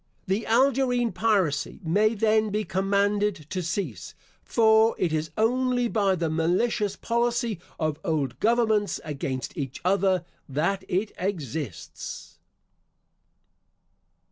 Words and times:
The 0.25 0.47
Algerine 0.47 1.11
piracy 1.11 1.79
may 1.83 2.15
then 2.15 2.49
be 2.49 2.63
commanded 2.65 3.35
to 3.51 3.61
cease, 3.61 4.15
for 4.43 4.95
it 4.97 5.13
is 5.13 5.29
only 5.37 5.87
by 5.87 6.15
the 6.15 6.27
malicious 6.27 6.95
policy 6.95 7.59
of 7.79 7.99
old 8.03 8.39
governments, 8.39 8.99
against 9.03 9.55
each 9.55 9.79
other, 9.85 10.25
that 10.49 10.83
it 10.89 11.11
exists. 11.19 12.39